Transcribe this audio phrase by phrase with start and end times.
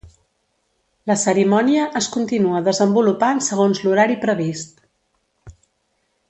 [1.11, 4.83] La cerimònia es continua desenvolupant segons l'horari previst.